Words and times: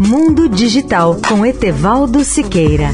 Mundo 0.00 0.48
Digital 0.48 1.16
com 1.28 1.44
Etevaldo 1.44 2.22
Siqueira. 2.22 2.90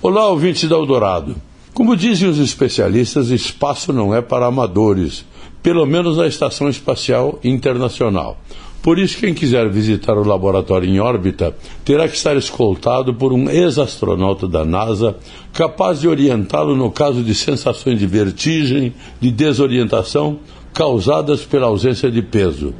Olá, 0.00 0.28
ouvinte 0.28 0.68
da 0.68 0.76
Eldorado. 0.76 1.34
Como 1.74 1.96
dizem 1.96 2.28
os 2.28 2.38
especialistas, 2.38 3.30
espaço 3.30 3.92
não 3.92 4.14
é 4.14 4.22
para 4.22 4.46
amadores, 4.46 5.24
pelo 5.62 5.84
menos 5.86 6.16
na 6.16 6.26
Estação 6.26 6.68
Espacial 6.68 7.38
Internacional. 7.42 8.36
Por 8.82 8.98
isso, 8.98 9.18
quem 9.18 9.34
quiser 9.34 9.68
visitar 9.68 10.16
o 10.16 10.26
laboratório 10.26 10.88
em 10.88 11.00
órbita 11.00 11.54
terá 11.84 12.08
que 12.08 12.16
estar 12.16 12.36
escoltado 12.36 13.12
por 13.12 13.32
um 13.32 13.50
ex-astronauta 13.50 14.46
da 14.46 14.64
NASA, 14.64 15.16
capaz 15.52 16.00
de 16.00 16.08
orientá-lo 16.08 16.76
no 16.76 16.90
caso 16.90 17.22
de 17.22 17.34
sensações 17.34 17.98
de 17.98 18.06
vertigem, 18.06 18.94
de 19.20 19.30
desorientação 19.30 20.38
causadas 20.72 21.44
pela 21.44 21.66
ausência 21.66 22.10
de 22.10 22.22
peso. 22.22 22.72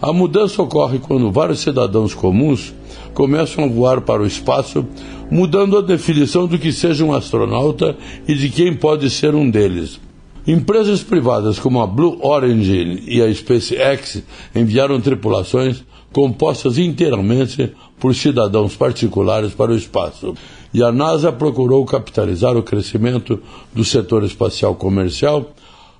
A 0.00 0.12
mudança 0.12 0.62
ocorre 0.62 0.98
quando 0.98 1.30
vários 1.30 1.60
cidadãos 1.60 2.14
comuns 2.14 2.72
começam 3.12 3.64
a 3.64 3.68
voar 3.68 4.00
para 4.00 4.22
o 4.22 4.26
espaço, 4.26 4.86
mudando 5.30 5.76
a 5.76 5.82
definição 5.82 6.46
do 6.46 6.58
que 6.58 6.72
seja 6.72 7.04
um 7.04 7.12
astronauta 7.12 7.96
e 8.26 8.34
de 8.34 8.48
quem 8.48 8.74
pode 8.74 9.10
ser 9.10 9.34
um 9.34 9.50
deles. 9.50 10.00
Empresas 10.46 11.02
privadas 11.02 11.58
como 11.58 11.80
a 11.80 11.86
Blue 11.86 12.18
Origin 12.22 13.02
e 13.06 13.22
a 13.22 13.32
SpaceX 13.32 14.22
enviaram 14.54 15.00
tripulações 15.00 15.84
compostas 16.12 16.78
inteiramente 16.78 17.72
por 17.98 18.14
cidadãos 18.14 18.74
particulares 18.74 19.52
para 19.52 19.72
o 19.72 19.76
espaço. 19.76 20.34
E 20.72 20.82
a 20.82 20.90
NASA 20.90 21.30
procurou 21.30 21.84
capitalizar 21.84 22.56
o 22.56 22.62
crescimento 22.62 23.40
do 23.72 23.84
setor 23.84 24.24
espacial 24.24 24.74
comercial, 24.74 25.52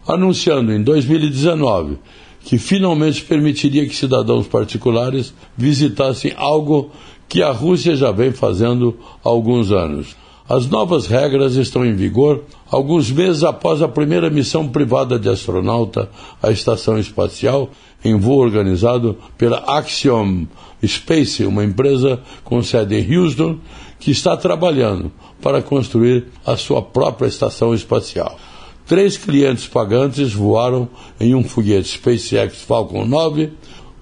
anunciando 0.07 0.73
em 0.73 0.82
2019 0.82 1.99
que 2.43 2.57
finalmente 2.57 3.23
permitiria 3.23 3.87
que 3.87 3.95
cidadãos 3.95 4.47
particulares 4.47 5.35
visitassem 5.57 6.32
algo 6.37 6.91
que 7.29 7.43
a 7.43 7.52
Rússia 7.52 7.95
já 7.95 8.10
vem 8.10 8.32
fazendo 8.32 8.97
há 9.23 9.29
alguns 9.29 9.71
anos. 9.71 10.16
As 10.51 10.66
novas 10.66 11.06
regras 11.06 11.54
estão 11.54 11.87
em 11.87 11.95
vigor 11.95 12.43
alguns 12.68 13.09
meses 13.09 13.45
após 13.45 13.80
a 13.80 13.87
primeira 13.87 14.29
missão 14.29 14.66
privada 14.66 15.16
de 15.16 15.29
astronauta 15.29 16.10
à 16.42 16.51
estação 16.51 16.98
espacial, 16.98 17.70
em 18.04 18.16
voo 18.16 18.40
organizado 18.40 19.16
pela 19.38 19.59
Axiom 19.79 20.46
Space, 20.84 21.45
uma 21.45 21.62
empresa 21.62 22.18
com 22.42 22.60
sede 22.65 22.96
em 22.96 23.16
Houston, 23.16 23.59
que 24.01 24.10
está 24.10 24.37
trabalhando 24.37 25.12
para 25.40 25.62
construir 25.62 26.26
a 26.45 26.57
sua 26.57 26.82
própria 26.82 27.29
estação 27.29 27.73
espacial. 27.73 28.37
Três 28.85 29.16
clientes 29.16 29.68
pagantes 29.68 30.32
voaram 30.32 30.88
em 31.20 31.32
um 31.32 31.45
foguete 31.45 31.90
SpaceX 31.90 32.62
Falcon 32.62 33.07
9 33.07 33.52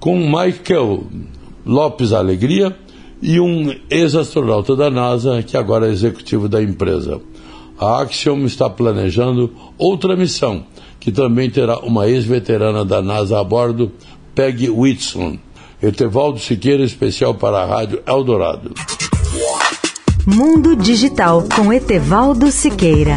com 0.00 0.16
Michael 0.16 1.02
Lopes 1.66 2.14
Alegria, 2.14 2.74
e 3.20 3.40
um 3.40 3.74
ex-astronauta 3.90 4.76
da 4.76 4.90
NASA, 4.90 5.42
que 5.42 5.56
agora 5.56 5.88
é 5.88 5.92
executivo 5.92 6.48
da 6.48 6.62
empresa. 6.62 7.20
A 7.78 8.02
Axiom 8.02 8.44
está 8.44 8.68
planejando 8.68 9.50
outra 9.76 10.16
missão, 10.16 10.64
que 10.98 11.12
também 11.12 11.48
terá 11.50 11.78
uma 11.78 12.08
ex-veterana 12.08 12.84
da 12.84 13.00
NASA 13.00 13.38
a 13.38 13.44
bordo, 13.44 13.92
Peggy 14.34 14.68
Whitson. 14.68 15.38
Etevaldo 15.80 16.40
Siqueira, 16.40 16.82
especial 16.82 17.34
para 17.34 17.58
a 17.58 17.66
Rádio 17.66 18.02
Eldorado. 18.04 18.72
Mundo 20.26 20.74
Digital 20.74 21.44
com 21.54 21.72
Etevaldo 21.72 22.50
Siqueira. 22.50 23.16